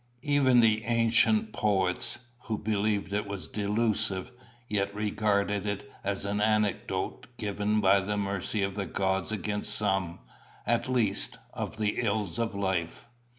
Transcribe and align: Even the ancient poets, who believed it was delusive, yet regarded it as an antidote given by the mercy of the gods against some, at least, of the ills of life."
Even 0.23 0.61
the 0.61 0.83
ancient 0.85 1.53
poets, 1.53 2.17
who 2.45 2.57
believed 2.57 3.13
it 3.13 3.27
was 3.27 3.47
delusive, 3.47 4.31
yet 4.67 4.95
regarded 4.95 5.67
it 5.67 5.91
as 6.03 6.25
an 6.25 6.41
antidote 6.41 7.27
given 7.37 7.79
by 7.81 7.99
the 7.99 8.17
mercy 8.17 8.63
of 8.63 8.73
the 8.73 8.87
gods 8.87 9.31
against 9.31 9.75
some, 9.75 10.17
at 10.65 10.89
least, 10.89 11.37
of 11.53 11.77
the 11.77 11.97
ills 11.99 12.39
of 12.39 12.55
life." 12.55 13.05